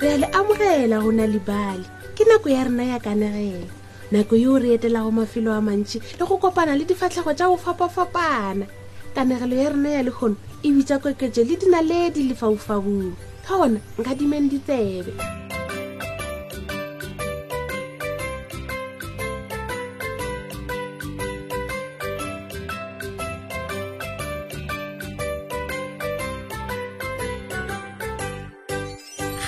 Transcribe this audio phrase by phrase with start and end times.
[0.00, 1.82] re a le amogela go na lebale
[2.14, 3.66] ke nako ya rena ya kanegela
[4.14, 7.56] nako yo re etela go mafelo a mantši le go kopana le difatlhego tša go
[7.58, 8.66] fapafapana
[9.14, 13.10] kanegelo ya rena ya lekgono e bitsa koketso le dinaledi lefaufaung
[13.42, 15.12] ka gona nka dimeng ditsebe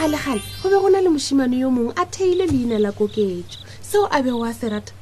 [0.01, 4.09] kgalegale go be go na le mošimane yo mongwe a theile leina la koketso seo
[4.11, 4.93] a bego a se rata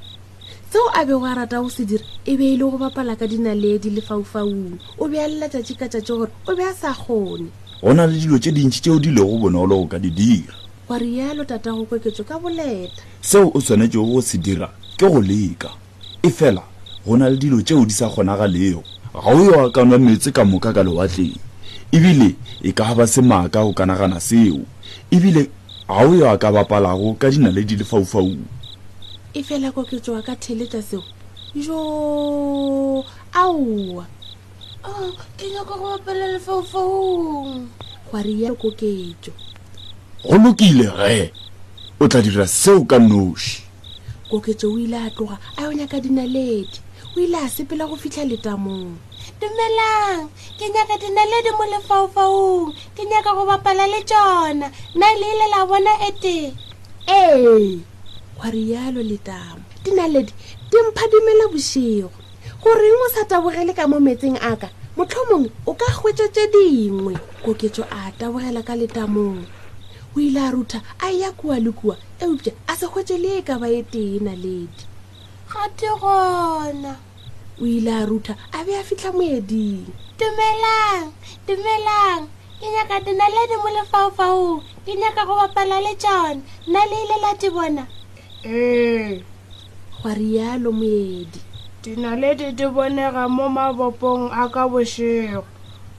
[0.72, 3.26] seo a be wa rata go se dira e be e le go bapala ka
[3.26, 7.46] dinaledi lefaufaung o be a lela tšatši ka tšatši gore o be a sa kgone
[7.82, 10.54] go na le dilo tše dintšhi tšeo di lego bonolo go ka di dira
[10.90, 12.90] wa rialo tata go koketso ka boleta
[13.22, 15.70] seo o tshwanetsego go se dira ke go leka
[16.22, 16.62] e fela
[17.06, 18.82] go na le dilo tšeo di sa kgonagalego
[19.14, 21.38] ga o yo a kanwa metse ka moka ka lewatleng
[21.94, 22.34] ebile
[22.66, 24.58] e ka ba se maaka go kanagana seo
[25.10, 25.50] ebile
[25.88, 28.40] ga o yo a ka bapalago ka dinaledi le faufaung
[29.34, 31.02] e fela ko ketsoa ka theletsa seo
[31.64, 34.04] jo aowa
[35.36, 37.68] ke nyaka go bapala le faufaung
[38.10, 39.32] gwa riyalo koketso
[40.24, 41.32] go lokile ge
[42.00, 43.62] o tla dira seo ka noši
[44.30, 46.78] koketso o ile a tloga a yo nyaka dinaledi
[47.16, 49.07] o ile a sepela go fitlha letamong
[49.38, 50.26] dumelang
[50.58, 54.66] ke nyaka dinaledi mo lefaufaung ke nyaka go bapala le tsona
[54.98, 56.38] nna leile la bona ete
[57.06, 57.78] ee
[58.36, 60.32] gwa rialo letamo dinaledi
[60.70, 62.10] di mpha dumela bosego
[62.62, 66.44] goreng o sa tabogele ka mo metseng a ka motlho mongwe o ka gwetsa tse
[66.54, 67.14] dingwe
[67.46, 69.40] koketso a tabogela ka letamong
[70.14, 73.42] o ile a rutha a ya kua le kua eupša a se gwetse le e
[73.46, 74.66] ka ba e tee naledi
[75.50, 76.92] ga te gona
[77.60, 79.82] o ile a ruta a be a fitlha moeding
[80.16, 81.10] tumelang
[81.46, 82.28] tumelang
[82.60, 87.30] ke nyaka dinaledi mo lefaufaung ke nyaka go bapala le tsone nna le ile la
[87.34, 87.84] di bona
[88.46, 89.22] ee
[90.00, 91.38] gwa rialo moedi
[91.82, 95.42] dinaledi di bonega mo mabopong a ka bosego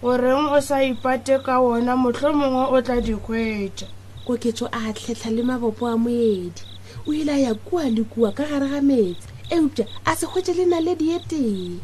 [0.01, 3.87] goreng o sa ipate ka wona motlho mongwe o tla dikgwetsa
[4.27, 6.61] koketso a tlhetlha le mabopo a moedi
[7.07, 10.53] o ile a ya kua le kua ka gare ga metsi eupša a se kgwetse
[10.53, 11.79] le naledi e tee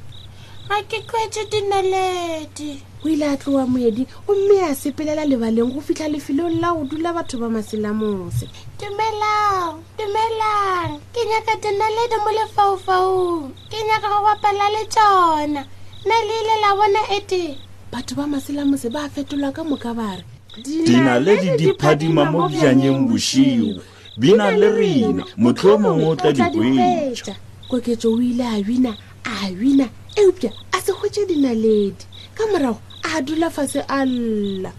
[0.69, 6.07] ga ke kgwetse dinaledi o ile a tloa moedi gomme a sepelela lebaleng go fitlha
[6.09, 8.45] lefelong la go dula batho ba maselamose
[8.79, 15.61] dumelang dumelang ke nyaka dinaledi mo lefaufaung ke nyaka go bapela le tsona
[16.05, 17.57] na le ile la bona e tee
[17.91, 20.23] batho ba maselamose ba fetolwa ka moka bare
[20.65, 23.81] dinaledi di phadima mo bjanyeng bošio
[24.17, 27.35] bina le rena motlho o mongwe o tla di kwetša
[27.75, 28.91] koketso o ile a bina
[29.25, 29.87] a bina
[30.21, 31.99] eupša a se kgwetse dinaledi
[32.37, 32.79] ka morago
[33.11, 34.71] a dula fa se a lla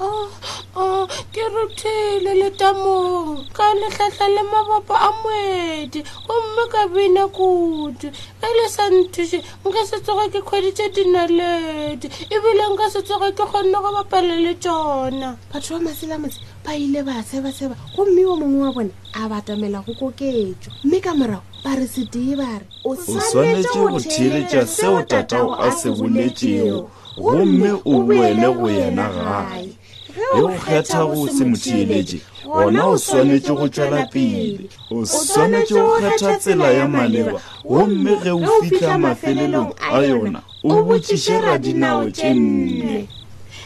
[0.00, 0.30] oh,
[0.76, 6.88] o ke ruthile le tamo ka le hlahla le mabopo a moedi o mme ka
[6.88, 12.90] bina kudu ge le sa nthuše nka se tsoge ke kgwedi tše dinaledi ebile nka
[12.90, 17.22] se tsoge ke kgonne go bapale le tsona batho ba masela matse ba ile ba
[17.22, 21.86] sebaseba gomme o mongwe wa bone a batamela go koketso mme ka morago ba re
[21.86, 26.82] se dee ba re o swanetše go theletša seo tatao a se boletšego
[27.22, 29.70] gomme o boele go yena gae
[30.14, 34.58] ge o kgetha go se motheeletše gona o swanetše go tswela pele
[34.90, 40.82] o swanetše go kgetha tsela ya maleba gomme ge o fitlha mafelelong a yona o
[40.84, 43.06] botšiše radinao tše nne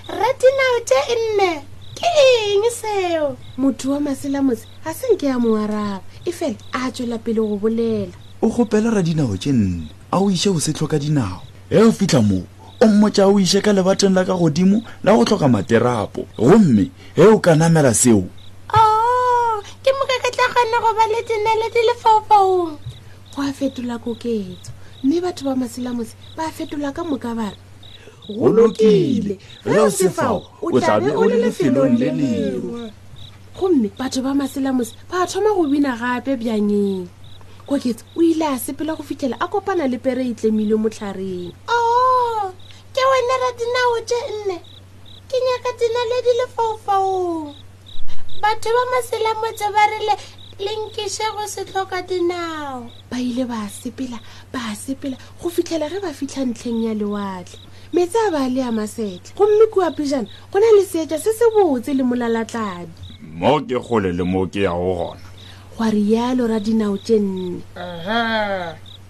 [0.09, 1.01] radinao tše
[1.37, 1.51] nne
[1.95, 7.19] ke eng seo motho wa maselamose ga senke ya mo araba e fela a tswela
[7.19, 8.13] pele go bolela
[8.43, 12.23] o kgopela radinao tše nne a o iše o se tlhoka dinao ge o fitlha
[12.23, 12.45] moo
[12.81, 17.27] o mmotsa o ise ka lebateng la ka godimo la go tlhoka materapo gomme ge
[17.27, 18.31] o ka namela seo o
[18.79, 22.79] oh, ke moka ke tla kgona go ba le dinele di lefaufaung
[23.35, 24.71] go a fetola koketso
[25.03, 27.59] mme batho ba maselamose ba fetola ka moka bare
[28.31, 29.35] go lokile
[29.67, 32.93] ge o sefao o tlabe o le lefelong le lengwe
[33.59, 37.11] gomme batho ba maselamose ba thoma go bina gape bjangeng
[37.67, 41.51] koketso o ile a sepela go fitlhela a kopana le pere e, e tlemile motlhareng
[41.67, 41.88] oh
[43.27, 44.59] bone ra dinao tše nne
[45.29, 47.55] ke nyaka dina le di lefaufaung
[48.43, 50.15] batho ba maselamotse ba rele
[50.59, 54.19] lenkiše go se tlhoka dinao ba ile ba sepela
[54.53, 57.59] ba sepela go fitlhela ge ba fitlha ntlheng ya lewatlhe
[57.93, 61.45] metse a ba le a masetlha gomme kua pijana go na le seetša se se
[61.55, 65.23] botse le molalatladi mo ke kgole le mo ke yago gona
[65.77, 67.63] goa rialo ra dinao tše nne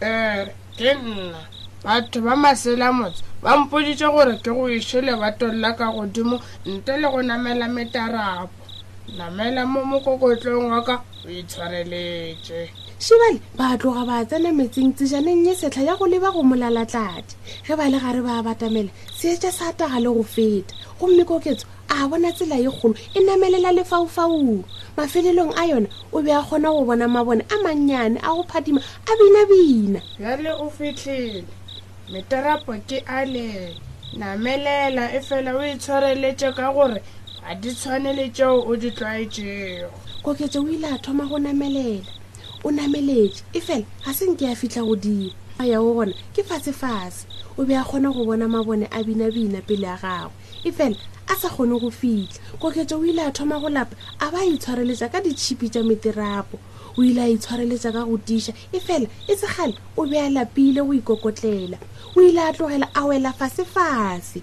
[0.01, 1.58] er, ke nna
[1.89, 6.37] batho ba maselamotse ba mpoditse gore ke go ešhele batolola ka godimo
[6.69, 8.53] ntle le go namela metarapo
[9.17, 12.69] namela mo mokokotlong wa ka o itshwareletse
[13.01, 17.33] shibale ba tloga ba tsena metseng tsejaneng ye setlha ya go leba go molalatlatse
[17.65, 22.05] ge ba le gare ba batamela seetse sa taga le go feta gomme koketso a
[22.05, 24.61] bona tsela e kgolo e namelela lefaufaung
[24.93, 28.77] mafelelong a yona o be a kgona go bona mabone a mannyane a go phadima
[29.09, 31.49] a binabina yale o fitlhele
[32.13, 33.77] metorapo ke a le
[34.17, 37.03] namelela efela o itshwareletse ka gore
[37.45, 39.91] ga di tshwanele tseo o di tlwaetseo
[40.25, 42.01] koketso o ile a thoma go namelela
[42.65, 47.29] o nameletse efela ga se nke ya fitlha godimo a yao gona ke fatshefatshe
[47.59, 50.33] o be a kgona go bona mabone a binabina pele ya gagwe
[50.65, 50.97] efela
[51.29, 55.13] a sa kgone go fitlha koketso o ile a thoma go lapa a ba itshwareletsa
[55.13, 56.57] ka ditšhipi tsa meterapo
[56.99, 60.83] o ile a itshwareletsa ka go tiša e fela e segale o be a lapile
[60.85, 61.79] go ikokotlela
[62.17, 64.43] o ile a tlogela a wela fasefase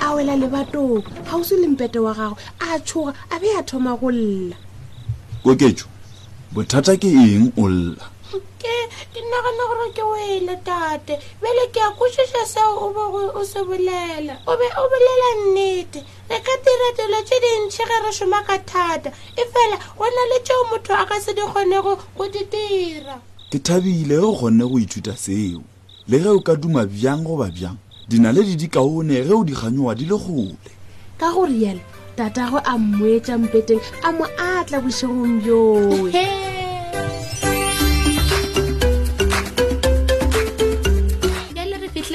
[0.00, 3.96] a wela lebatong ga o se lempete wa gagwe a tshoga a be a thoma
[4.00, 4.56] go lla
[5.44, 5.86] koketso
[6.54, 8.11] bothata ke eng o lla
[8.62, 8.74] ke
[9.12, 13.58] ke nagana gore ke wele tate bele ke a kwešiša seo o bogo o se
[13.68, 15.98] bolela o be o bolela nnete
[16.30, 20.38] re ka dira dilo tše dintšhi ge re šoma ka thata efela go na le
[20.46, 23.18] tšeo motho a ka se di kgonego go di dira
[23.50, 25.62] ke thabile ge o kgonne go ithuta seo
[26.08, 27.78] le ge o ka duma bjang goba bjang
[28.08, 30.62] di na le di dikaone ge o di kganyowa di le gole
[31.18, 31.82] ka go rialo
[32.16, 36.41] tatagwe a mmoetša mpeteng a mo atla bošegong yoe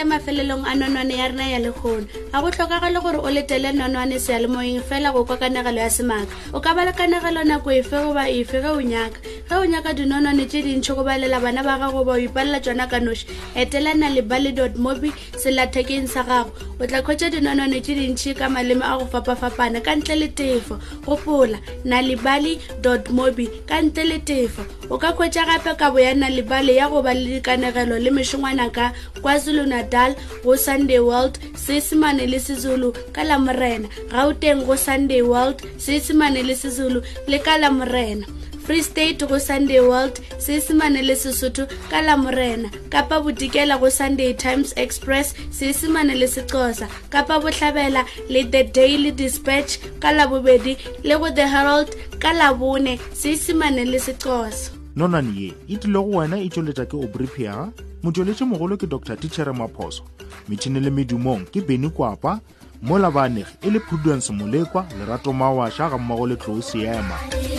[0.07, 4.81] mafelelong a nonwane ya rena ya lekgono ga go tlhokagale gore o letele nonwane sealemoeng
[4.87, 8.57] fela go kwa kanagelo ya semaaka o ka ba le kanagelo nako efe goba efe
[8.63, 12.11] ge o nyaka ge o nyaka dinonane tse dintšhi go balela bana ba gago ba
[12.19, 15.07] o ipalela tsona ka noši etelana le bally dot mobi
[15.39, 19.95] selathekeng sa gago o tla kgwetsa dinonane tse dintšhi ka maleme a go fapafapana ka
[19.95, 20.75] ntle le tefo
[21.07, 25.91] gopola na le bally dot mobi ka ntle le tefo o ka kgwetsa gape ka
[25.95, 28.91] bo ya na le bally ya go ba le dikanegelo le mešongwana ka
[29.23, 30.11] kwazulu-natal
[30.43, 36.43] go sunday world seesemane le sezulu ka lamorena ga o teng go sunday world seesemane
[36.43, 36.99] le sezulu
[37.31, 38.27] le ka lamorena
[38.67, 44.73] free state go sunday world seesimane le sesotho ka lamorena kapa bodikela go sunday times
[44.83, 48.03] express seesimane le sexosa kapa botlhabela
[48.33, 50.73] le the daily dispatch ka labobedi
[51.07, 56.37] le go the herald ka labone seesimane le sexosa nonane ye e tlile go wena
[56.43, 57.71] e tsweletša ke obripia
[58.03, 60.03] motsweletše mogolo ke dr tichere maphoso
[60.51, 62.39] metšhine le medumong ke beny kwapa
[62.83, 67.56] mo labanegi e le prudence molekwa lerato mawašha ga mmago le tlou seema yeah.